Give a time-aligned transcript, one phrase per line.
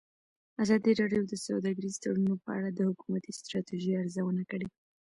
[0.63, 4.67] ازادي راډیو د سوداګریز تړونونه په اړه د حکومتي ستراتیژۍ ارزونه کړې.